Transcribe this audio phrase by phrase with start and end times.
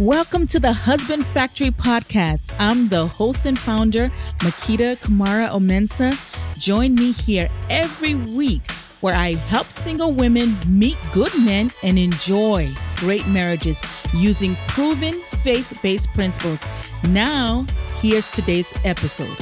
[0.00, 2.54] Welcome to the Husband Factory podcast.
[2.58, 6.16] I'm the host and founder, Makita Kamara Omensa.
[6.58, 8.62] Join me here every week
[9.02, 13.82] where I help single women meet good men and enjoy great marriages
[14.14, 16.64] using proven faith based principles.
[17.06, 19.36] Now, here's today's episode.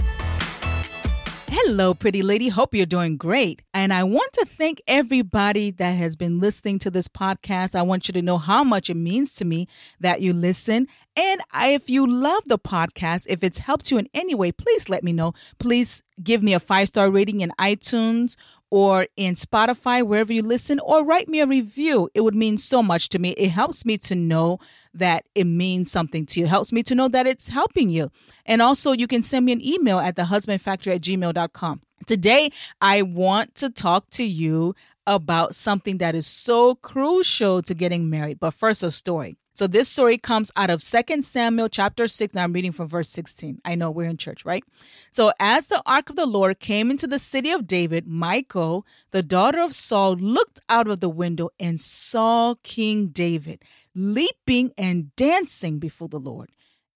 [1.50, 2.48] Hello, pretty lady.
[2.48, 3.62] Hope you're doing great.
[3.72, 7.74] And I want to thank everybody that has been listening to this podcast.
[7.74, 9.66] I want you to know how much it means to me
[9.98, 10.88] that you listen.
[11.16, 15.02] And if you love the podcast, if it's helped you in any way, please let
[15.02, 15.32] me know.
[15.58, 18.36] Please give me a five star rating in iTunes
[18.70, 22.10] or in Spotify, wherever you listen, or write me a review.
[22.14, 23.30] It would mean so much to me.
[23.30, 24.58] It helps me to know
[24.92, 28.10] that it means something to you, it helps me to know that it's helping you.
[28.44, 31.80] And also, you can send me an email at thehusbandfactory at gmail.com.
[32.06, 34.74] Today, I want to talk to you
[35.06, 38.38] about something that is so crucial to getting married.
[38.38, 39.36] But first, a story.
[39.58, 42.32] So this story comes out of 2 Samuel chapter 6.
[42.32, 43.60] Now I'm reading from verse 16.
[43.64, 44.62] I know we're in church, right?
[45.10, 49.24] So as the ark of the Lord came into the city of David, Michal, the
[49.24, 53.64] daughter of Saul, looked out of the window and saw King David
[53.96, 56.50] leaping and dancing before the Lord.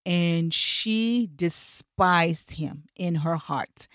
[0.06, 3.88] And she despised him in her heart.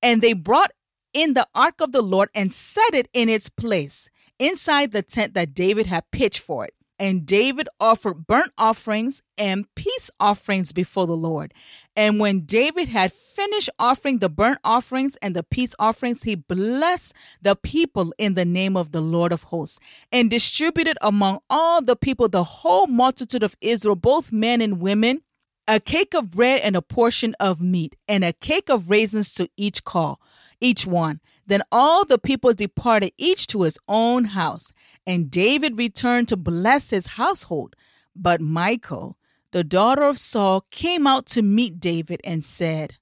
[0.00, 0.70] And they brought
[1.12, 4.08] in the ark of the Lord and set it in its place
[4.38, 6.74] inside the tent that David had pitched for it.
[7.02, 11.52] And David offered burnt offerings and peace offerings before the Lord.
[11.96, 17.12] And when David had finished offering the burnt offerings and the peace offerings, he blessed
[17.42, 19.80] the people in the name of the Lord of hosts
[20.12, 25.22] and distributed among all the people, the whole multitude of Israel, both men and women,
[25.66, 29.48] a cake of bread and a portion of meat, and a cake of raisins to
[29.56, 30.20] each call,
[30.60, 31.20] each one.
[31.52, 34.72] Then all the people departed, each to his own house.
[35.06, 37.76] And David returned to bless his household.
[38.16, 39.18] But Michal,
[39.50, 42.94] the daughter of Saul, came out to meet David and said,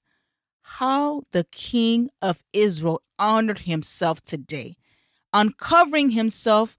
[0.63, 4.75] How the king of Israel honored himself today,
[5.31, 6.75] uncovering himself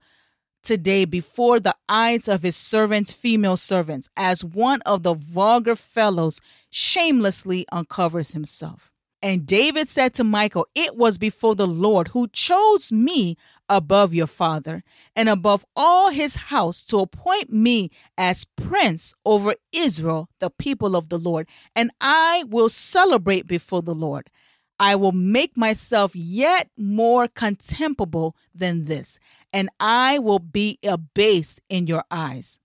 [0.61, 6.39] today before the eyes of his servants, female servants, as one of the vulgar fellows
[6.69, 8.92] shamelessly uncovers himself.
[9.23, 13.37] And David said to Michal, It was before the Lord who chose me
[13.69, 14.83] above your father
[15.15, 21.07] and above all his house to appoint me as prince over Israel, the people of
[21.07, 21.47] the Lord.
[21.73, 24.29] And I will celebrate before the Lord.
[24.77, 29.19] I will make myself yet more contemptible than this,
[29.53, 32.59] and I will be abased in your eyes.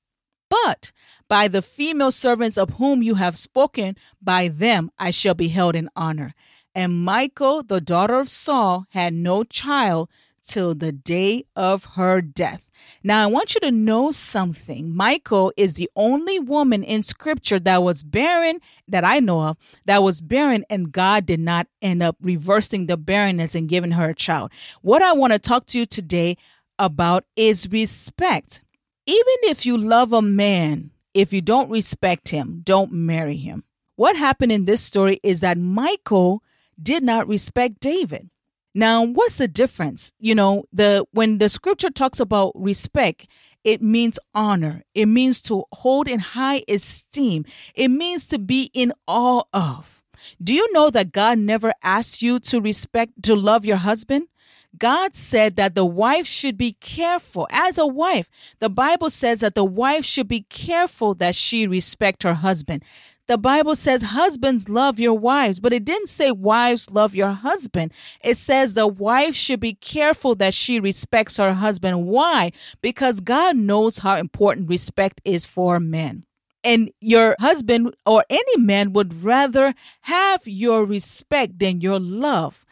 [0.49, 0.93] But
[1.29, 5.77] by the female servants of whom you have spoken, by them I shall be held
[5.77, 6.35] in honor.
[6.75, 10.09] And Michal, the daughter of Saul, had no child
[10.43, 12.71] till the day of her death.
[13.03, 14.97] Now, I want you to know something.
[14.97, 20.03] Michal is the only woman in scripture that was barren, that I know of, that
[20.03, 24.15] was barren, and God did not end up reversing the barrenness and giving her a
[24.15, 24.53] child.
[24.81, 26.37] What I want to talk to you today
[26.79, 28.63] about is respect.
[29.09, 33.65] Even if you love a man, if you don't respect him, don't marry him.
[33.97, 36.43] What happened in this story is that Michal
[36.81, 38.29] did not respect David.
[38.75, 40.13] Now, what's the difference?
[40.19, 43.27] You know, the when the scripture talks about respect,
[43.65, 44.85] it means honor.
[44.95, 47.47] It means to hold in high esteem.
[47.75, 50.03] It means to be in awe of.
[50.43, 54.29] Do you know that God never asked you to respect to love your husband?
[54.79, 57.47] God said that the wife should be careful.
[57.51, 58.31] As a wife,
[58.61, 62.83] the Bible says that the wife should be careful that she respect her husband.
[63.29, 67.93] The Bible says husbands love your wives, but it didn't say wives love your husband.
[68.25, 72.07] It says the wife should be careful that she respects her husband.
[72.07, 72.53] Why?
[72.81, 76.25] Because God knows how important respect is for men.
[76.65, 82.65] And your husband or any man would rather have your respect than your love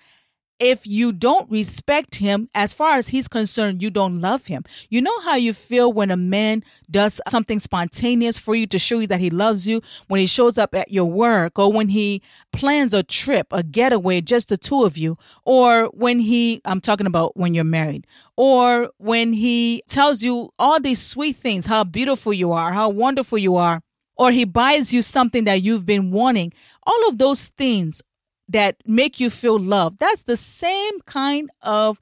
[0.59, 4.65] if you don't respect him, as far as he's concerned, you don't love him.
[4.89, 8.98] You know how you feel when a man does something spontaneous for you to show
[8.98, 12.22] you that he loves you, when he shows up at your work, or when he
[12.53, 17.07] plans a trip, a getaway, just the two of you, or when he, I'm talking
[17.07, 22.33] about when you're married, or when he tells you all these sweet things, how beautiful
[22.33, 23.83] you are, how wonderful you are,
[24.16, 26.53] or he buys you something that you've been wanting.
[26.84, 28.01] All of those things
[28.48, 29.98] that make you feel loved.
[29.98, 32.01] That's the same kind of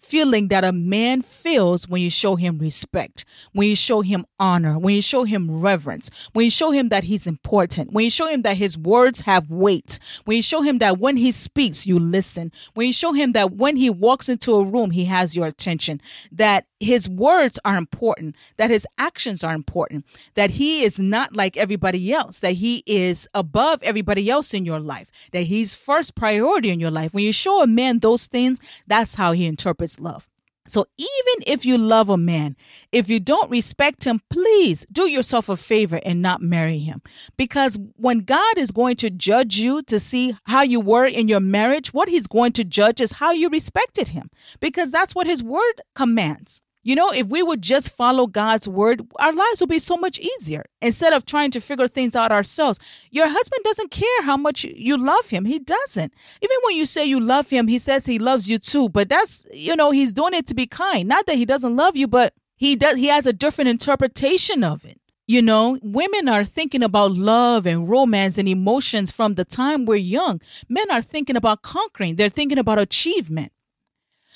[0.00, 4.78] feeling that a man feels when you show him respect, when you show him honor,
[4.78, 8.26] when you show him reverence, when you show him that he's important, when you show
[8.26, 11.98] him that his words have weight, when you show him that when he speaks, you
[11.98, 15.46] listen, when you show him that when he walks into a room, he has your
[15.46, 16.00] attention,
[16.32, 21.58] that his words are important, that his actions are important, that he is not like
[21.58, 26.70] everybody else, that he is above everybody else in your life, that he's first priority
[26.70, 27.12] in your life.
[27.12, 30.28] When you show a man those things, that's how he interprets love.
[30.68, 32.54] So even if you love a man,
[32.92, 37.02] if you don't respect him, please do yourself a favor and not marry him.
[37.36, 41.40] Because when God is going to judge you to see how you were in your
[41.40, 44.30] marriage, what he's going to judge is how you respected him.
[44.60, 46.62] Because that's what his word commands.
[46.82, 50.18] You know, if we would just follow God's word, our lives would be so much
[50.18, 52.78] easier instead of trying to figure things out ourselves.
[53.10, 55.44] Your husband doesn't care how much you love him.
[55.44, 56.14] He doesn't.
[56.40, 58.88] Even when you say you love him, he says he loves you too.
[58.88, 61.06] But that's, you know, he's doing it to be kind.
[61.06, 64.84] Not that he doesn't love you, but he does he has a different interpretation of
[64.84, 65.00] it.
[65.26, 69.96] You know, women are thinking about love and romance and emotions from the time we're
[69.96, 70.40] young.
[70.68, 72.16] Men are thinking about conquering.
[72.16, 73.52] They're thinking about achievement.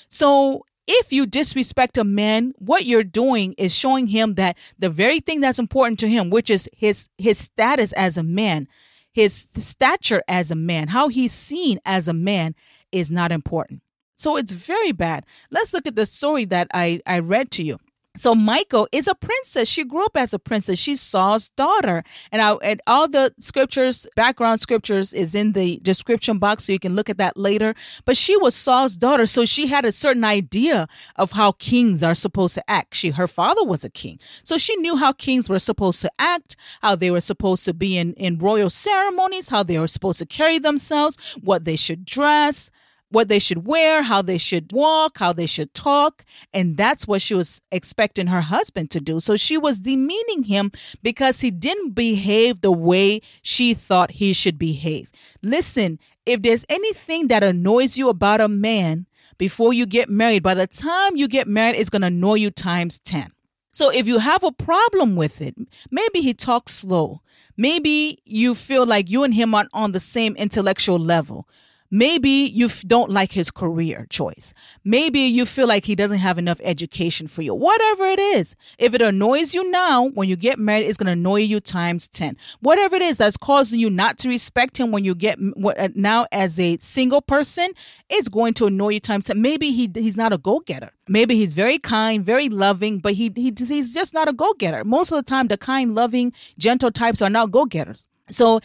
[0.09, 5.19] So if you disrespect a man, what you're doing is showing him that the very
[5.19, 8.67] thing that's important to him, which is his his status as a man,
[9.11, 12.55] his stature as a man, how he's seen as a man
[12.91, 13.81] is not important.
[14.15, 15.25] So it's very bad.
[15.51, 17.79] Let's look at the story that I, I read to you.
[18.15, 19.67] So Michal is a princess.
[19.67, 20.79] She grew up as a princess.
[20.79, 22.03] She's Saul's daughter.
[22.31, 26.79] And, I, and all the scriptures, background scriptures is in the description box so you
[26.79, 27.75] can look at that later.
[28.05, 32.15] But she was Saul's daughter, so she had a certain idea of how kings are
[32.15, 32.95] supposed to act.
[32.95, 34.19] She her father was a king.
[34.43, 37.97] So she knew how kings were supposed to act, how they were supposed to be
[37.97, 42.71] in, in royal ceremonies, how they were supposed to carry themselves, what they should dress,
[43.15, 46.25] what they should wear, how they should walk, how they should talk.
[46.53, 49.21] And that's what she was expecting her husband to do.
[49.21, 54.59] So she was demeaning him because he didn't behave the way she thought he should
[54.59, 55.09] behave.
[55.41, 59.07] Listen, if there's anything that annoys you about a man
[59.37, 62.51] before you get married, by the time you get married, it's going to annoy you
[62.51, 63.31] times 10.
[63.71, 65.55] So if you have a problem with it,
[65.89, 67.21] maybe he talks slow.
[67.55, 71.47] Maybe you feel like you and him aren't on the same intellectual level.
[71.95, 74.53] Maybe you don't like his career choice.
[74.83, 77.55] Maybe you feel like he doesn't have enough education for you.
[77.55, 81.13] Whatever it is, if it annoys you now, when you get married, it's going to
[81.13, 82.35] annoy you times 10.
[82.59, 86.25] Whatever it is that's causing you not to respect him when you get uh, now
[86.33, 87.69] as a single person,
[88.09, 89.41] it's going to annoy you times 10.
[89.41, 90.91] Maybe he, he's not a go getter.
[91.07, 94.83] Maybe he's very kind, very loving, but he, he he's just not a go getter.
[94.83, 98.05] Most of the time, the kind, loving, gentle types are not go getters.
[98.29, 98.59] So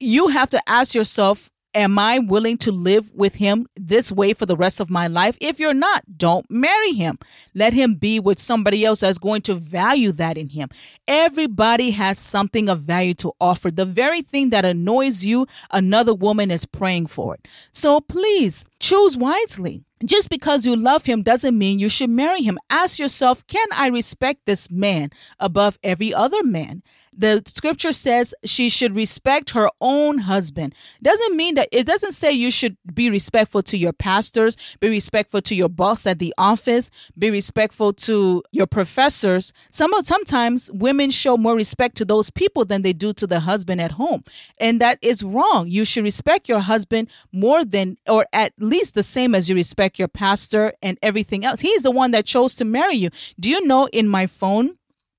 [0.00, 4.44] you have to ask yourself Am I willing to live with him this way for
[4.44, 5.38] the rest of my life?
[5.40, 7.18] If you're not, don't marry him.
[7.54, 10.68] Let him be with somebody else that's going to value that in him.
[11.08, 13.70] Everybody has something of value to offer.
[13.70, 17.48] The very thing that annoys you, another woman is praying for it.
[17.70, 19.82] So please choose wisely.
[20.04, 22.58] Just because you love him doesn't mean you should marry him.
[22.68, 26.82] Ask yourself, can I respect this man above every other man?
[27.16, 30.74] The scripture says she should respect her own husband.
[31.02, 35.42] Doesn't mean that it doesn't say you should be respectful to your pastors, be respectful
[35.42, 39.52] to your boss at the office, be respectful to your professors.
[39.70, 43.80] Some sometimes women show more respect to those people than they do to the husband
[43.80, 44.24] at home.
[44.58, 45.68] And that is wrong.
[45.68, 49.98] You should respect your husband more than or at least the same as you respect
[49.98, 51.60] your pastor and everything else.
[51.60, 53.10] He's the one that chose to marry you.
[53.38, 54.76] Do you know in my phone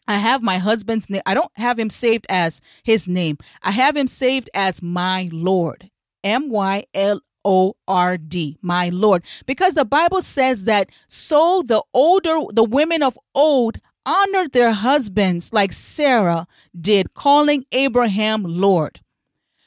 [0.08, 1.22] I have my husband's name.
[1.26, 3.38] I don't have him saved as his name.
[3.62, 5.90] I have him saved as my Lord.
[6.24, 9.26] M Y L O R D, my Lord.
[9.46, 15.54] Because the Bible says that so the older, the women of old honored their husbands
[15.54, 16.48] like Sarah
[16.80, 19.00] did, calling Abraham Lord.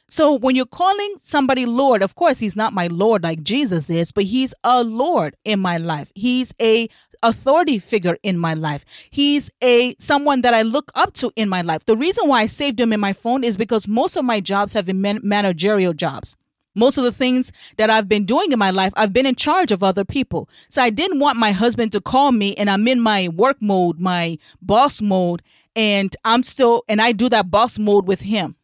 [0.08, 4.12] So when you're calling somebody Lord, of course, he's not my Lord like Jesus is,
[4.12, 6.12] but he's a Lord in my life.
[6.14, 6.88] He's a
[7.22, 8.84] authority figure in my life.
[9.10, 11.84] He's a someone that I look up to in my life.
[11.84, 14.72] The reason why I saved him in my phone is because most of my jobs
[14.72, 16.36] have been man- managerial jobs.
[16.74, 19.72] Most of the things that I've been doing in my life, I've been in charge
[19.72, 20.48] of other people.
[20.68, 23.98] So I didn't want my husband to call me and I'm in my work mode,
[23.98, 25.42] my boss mode,
[25.74, 28.56] and I'm still, and I do that boss mode with him.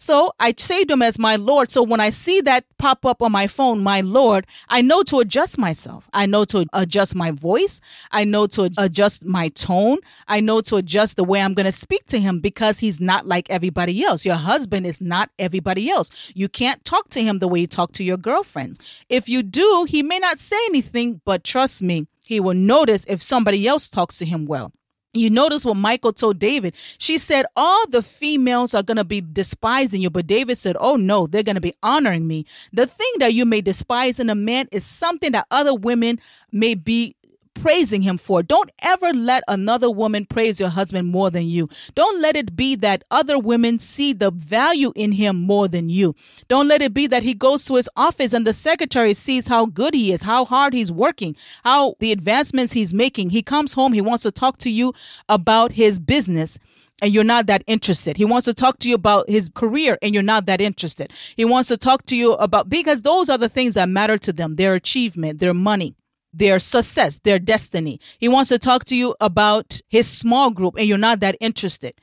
[0.00, 1.70] So I saved him as my Lord.
[1.70, 5.18] So when I see that pop up on my phone, my Lord, I know to
[5.18, 6.08] adjust myself.
[6.14, 7.82] I know to adjust my voice.
[8.10, 9.98] I know to adjust my tone.
[10.26, 13.26] I know to adjust the way I'm going to speak to him because he's not
[13.26, 14.24] like everybody else.
[14.24, 16.10] Your husband is not everybody else.
[16.34, 18.80] You can't talk to him the way you talk to your girlfriends.
[19.10, 23.20] If you do, he may not say anything, but trust me, He will notice if
[23.20, 24.72] somebody else talks to him well.
[25.12, 26.74] You notice what Michal told David.
[26.98, 30.10] She said, All the females are going to be despising you.
[30.10, 32.46] But David said, Oh, no, they're going to be honoring me.
[32.72, 36.20] The thing that you may despise in a man is something that other women
[36.52, 37.16] may be
[37.60, 38.42] praising him for.
[38.42, 41.68] Don't ever let another woman praise your husband more than you.
[41.94, 46.14] Don't let it be that other women see the value in him more than you.
[46.48, 49.66] Don't let it be that he goes to his office and the secretary sees how
[49.66, 53.30] good he is, how hard he's working, how the advancements he's making.
[53.30, 54.94] He comes home, he wants to talk to you
[55.28, 56.58] about his business
[57.02, 58.16] and you're not that interested.
[58.16, 61.12] He wants to talk to you about his career and you're not that interested.
[61.36, 64.32] He wants to talk to you about because those are the things that matter to
[64.32, 65.94] them, their achievement, their money
[66.32, 68.00] their success, their destiny.
[68.18, 71.94] He wants to talk to you about his small group and you're not that interested.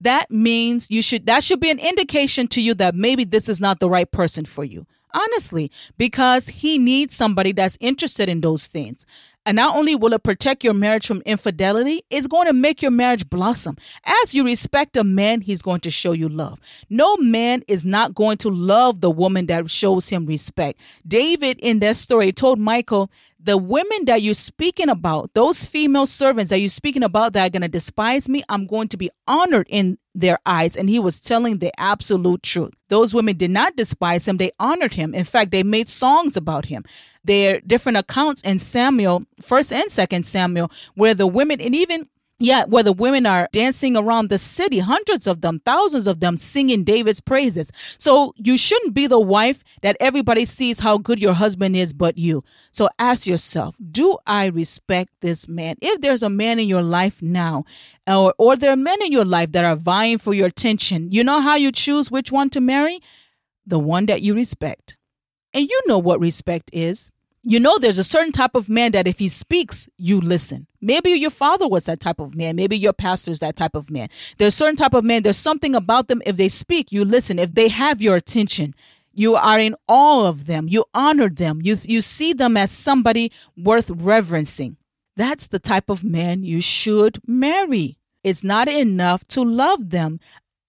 [0.00, 3.60] That means you should that should be an indication to you that maybe this is
[3.60, 4.86] not the right person for you.
[5.14, 9.04] Honestly, because he needs somebody that's interested in those things.
[9.44, 12.92] And not only will it protect your marriage from infidelity, it's going to make your
[12.92, 13.76] marriage blossom.
[14.04, 16.60] As you respect a man, he's going to show you love.
[16.88, 20.80] No man is not going to love the woman that shows him respect.
[21.06, 23.10] David, in that story, told Michal,
[23.44, 27.50] the women that you're speaking about, those female servants that you're speaking about that are
[27.50, 30.76] going to despise me, I'm going to be honored in their eyes.
[30.76, 32.72] And he was telling the absolute truth.
[32.88, 35.14] Those women did not despise him, they honored him.
[35.14, 36.84] In fact, they made songs about him.
[37.24, 42.08] There are different accounts in Samuel, first and second Samuel, where the women, and even
[42.42, 46.36] yeah, where the women are dancing around the city, hundreds of them, thousands of them
[46.36, 47.70] singing David's praises.
[47.98, 52.18] So you shouldn't be the wife that everybody sees how good your husband is but
[52.18, 52.42] you.
[52.72, 55.76] So ask yourself, do I respect this man?
[55.80, 57.64] If there's a man in your life now,
[58.08, 61.22] or, or there are men in your life that are vying for your attention, you
[61.22, 63.00] know how you choose which one to marry?
[63.64, 64.96] The one that you respect.
[65.54, 67.10] And you know what respect is
[67.42, 70.66] you know there's a certain type of man that if he speaks you listen.
[70.80, 72.56] Maybe your father was that type of man.
[72.56, 74.08] Maybe your pastor's that type of man.
[74.38, 75.22] There's a certain type of man.
[75.22, 76.22] There's something about them.
[76.26, 77.38] If they speak you listen.
[77.38, 78.74] If they have your attention
[79.12, 80.68] you are in awe of them.
[80.68, 81.60] You honor them.
[81.62, 84.76] You you see them as somebody worth reverencing.
[85.16, 87.98] That's the type of man you should marry.
[88.24, 90.20] It's not enough to love them.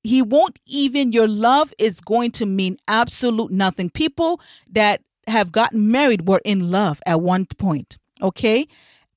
[0.03, 3.89] He won't even your love is going to mean absolute nothing.
[3.89, 8.67] People that have gotten married were in love at one point, okay?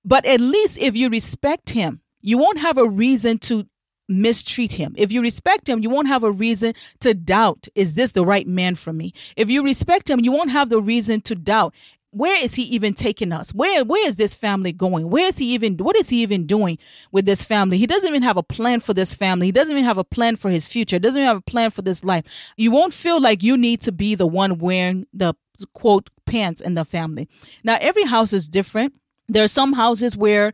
[0.05, 3.67] But at least if you respect him, you won't have a reason to
[4.09, 4.95] mistreat him.
[4.97, 8.47] If you respect him, you won't have a reason to doubt, is this the right
[8.47, 9.13] man for me?
[9.37, 11.75] If you respect him, you won't have the reason to doubt,
[12.17, 13.53] where is he even taking us?
[13.53, 15.11] Where where is this family going?
[15.11, 16.79] Where is he even what is he even doing
[17.13, 17.77] with this family?
[17.77, 19.47] He doesn't even have a plan for this family.
[19.47, 20.97] He doesn't even have a plan for his future.
[20.97, 22.25] He Doesn't even have a plan for this life.
[22.57, 25.35] You won't feel like you need to be the one wearing the
[25.75, 27.29] quote pants in the family.
[27.65, 28.95] Now every house is different.
[29.29, 30.53] There are some houses where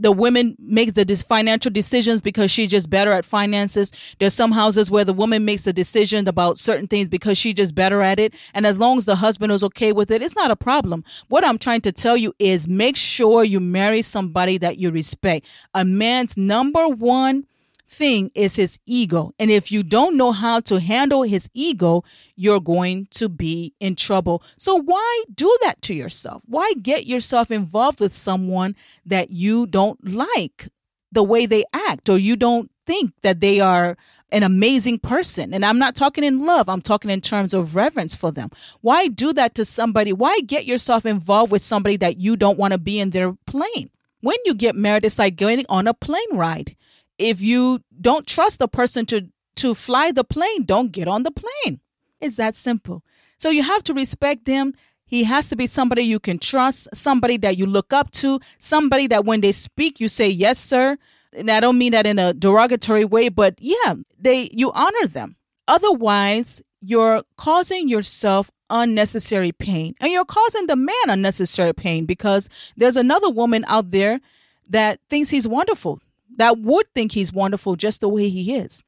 [0.00, 3.92] the woman makes the financial decisions because she's just better at finances.
[4.18, 7.74] There's some houses where the woman makes the decision about certain things because she's just
[7.74, 8.34] better at it.
[8.54, 11.04] And as long as the husband is okay with it, it's not a problem.
[11.28, 15.46] What I'm trying to tell you is make sure you marry somebody that you respect.
[15.74, 17.46] A man's number one
[17.90, 19.32] thing is his ego.
[19.38, 22.04] And if you don't know how to handle his ego,
[22.36, 24.42] you're going to be in trouble.
[24.56, 26.42] So why do that to yourself?
[26.46, 30.68] Why get yourself involved with someone that you don't like
[31.12, 33.96] the way they act or you don't think that they are
[34.32, 35.52] an amazing person.
[35.52, 38.50] And I'm not talking in love, I'm talking in terms of reverence for them.
[38.80, 40.12] Why do that to somebody?
[40.12, 43.90] Why get yourself involved with somebody that you don't want to be in their plane?
[44.20, 46.76] When you get married, it's like going on a plane ride
[47.20, 51.30] if you don't trust the person to to fly the plane, don't get on the
[51.30, 51.80] plane.
[52.20, 53.04] It's that simple.
[53.36, 54.72] So you have to respect them.
[55.04, 59.06] He has to be somebody you can trust, somebody that you look up to, somebody
[59.08, 60.96] that when they speak, you say, Yes, sir.
[61.32, 65.36] And I don't mean that in a derogatory way, but yeah, they you honor them.
[65.68, 69.94] Otherwise, you're causing yourself unnecessary pain.
[70.00, 74.20] And you're causing the man unnecessary pain because there's another woman out there
[74.68, 76.00] that thinks he's wonderful
[76.36, 78.82] that would think he's wonderful just the way he is.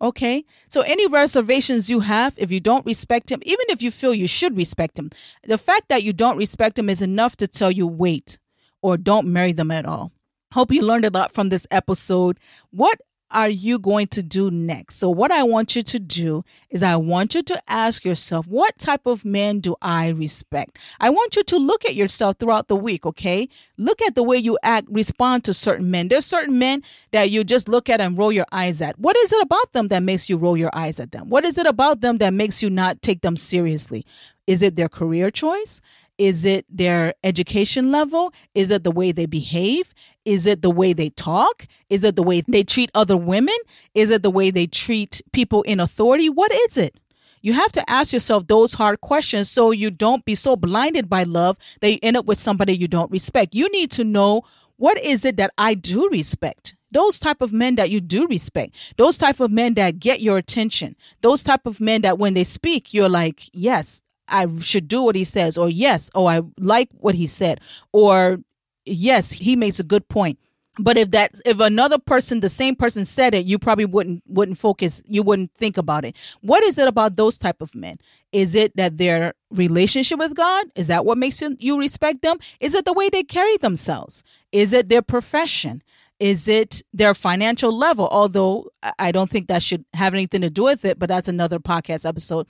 [0.00, 0.44] Okay?
[0.68, 4.28] So, any reservations you have, if you don't respect him, even if you feel you
[4.28, 5.10] should respect him,
[5.44, 8.38] the fact that you don't respect him is enough to tell you wait
[8.80, 10.12] or don't marry them at all.
[10.52, 12.38] Hope you learned a lot from this episode.
[12.70, 14.96] What are you going to do next?
[14.96, 18.78] So, what I want you to do is, I want you to ask yourself, what
[18.78, 20.78] type of man do I respect?
[21.00, 23.48] I want you to look at yourself throughout the week, okay?
[23.76, 26.08] Look at the way you act, respond to certain men.
[26.08, 26.82] There's certain men
[27.12, 28.98] that you just look at and roll your eyes at.
[28.98, 31.28] What is it about them that makes you roll your eyes at them?
[31.28, 34.06] What is it about them that makes you not take them seriously?
[34.46, 35.80] Is it their career choice?
[36.18, 38.32] Is it their education level?
[38.54, 39.94] Is it the way they behave?
[40.28, 41.66] Is it the way they talk?
[41.88, 43.56] Is it the way they treat other women?
[43.94, 46.28] Is it the way they treat people in authority?
[46.28, 47.00] What is it?
[47.40, 51.22] You have to ask yourself those hard questions so you don't be so blinded by
[51.22, 53.54] love that you end up with somebody you don't respect.
[53.54, 54.42] You need to know
[54.76, 56.76] what is it that I do respect?
[56.90, 58.74] Those type of men that you do respect.
[58.98, 60.94] Those type of men that get your attention.
[61.22, 65.16] Those type of men that when they speak, you're like, yes, I should do what
[65.16, 67.60] he says, or yes, oh, I like what he said,
[67.92, 68.40] or
[68.88, 70.38] yes, he makes a good point.
[70.78, 74.58] But if that if another person the same person said it you probably wouldn't wouldn't
[74.58, 76.14] focus you wouldn't think about it.
[76.40, 77.98] What is it about those type of men?
[78.32, 80.66] Is it that their relationship with god?
[80.76, 82.38] Is that what makes you, you respect them?
[82.60, 84.22] Is it the way they carry themselves?
[84.52, 85.82] Is it their profession?
[86.20, 88.08] Is it their financial level?
[88.10, 91.58] Although i don't think that should have anything to do with it but that's another
[91.58, 92.46] podcast episode.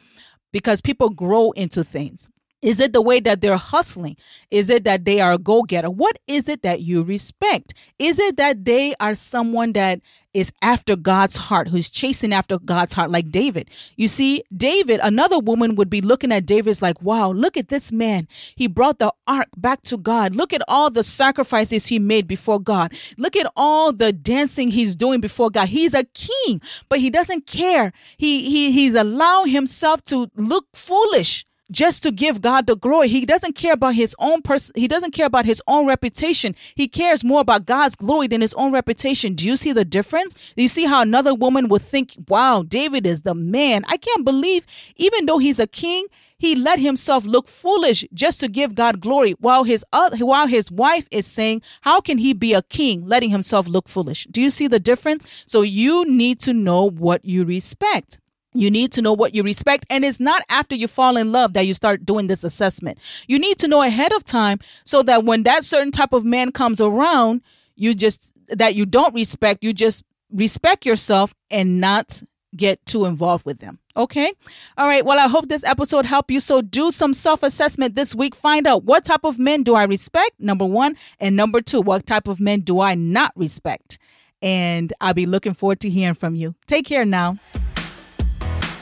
[0.53, 2.29] Because people grow into things
[2.61, 4.17] is it the way that they're hustling?
[4.51, 5.91] Is it that they are a go getter?
[5.91, 7.73] What is it that you respect?
[7.99, 10.01] Is it that they are someone that
[10.35, 13.71] is after God's heart, who's chasing after God's heart, like David?
[13.97, 17.93] You see, David, another woman would be looking at David's like, wow, look at this
[17.93, 18.27] man.
[18.57, 20.35] He brought the ark back to God.
[20.35, 22.93] Look at all the sacrifices he made before God.
[23.17, 25.69] Look at all the dancing he's doing before God.
[25.69, 27.93] He's a king, but he doesn't care.
[28.17, 33.09] He, he he's allowing himself to look foolish just to give God the glory.
[33.09, 34.73] He doesn't care about his own person.
[34.77, 36.55] He doesn't care about his own reputation.
[36.75, 39.35] He cares more about God's glory than his own reputation.
[39.35, 40.35] Do you see the difference?
[40.57, 43.85] Do you see how another woman would think, wow, David is the man.
[43.89, 46.07] I can't believe, even though he's a king,
[46.39, 50.71] he let himself look foolish just to give God glory while his uh, while his
[50.71, 54.49] wife is saying how can he be a king letting himself look foolish do you
[54.49, 58.21] see the difference so you need to know what you respect
[58.55, 59.87] you need to know what you respect.
[59.91, 62.99] And it's not after you fall in love that you start doing this assessment.
[63.27, 66.53] You need to know ahead of time so that when that certain type of man
[66.53, 67.43] comes around,
[67.77, 70.03] you just, that you don't respect, you just
[70.33, 72.23] respect yourself and not
[72.57, 73.79] get too involved with them.
[73.97, 74.33] Okay.
[74.77, 75.05] All right.
[75.05, 76.41] Well, I hope this episode helped you.
[76.41, 78.35] So do some self assessment this week.
[78.35, 80.97] Find out what type of men do I respect, number one.
[81.19, 83.99] And number two, what type of men do I not respect?
[84.41, 86.55] And I'll be looking forward to hearing from you.
[86.67, 87.39] Take care now.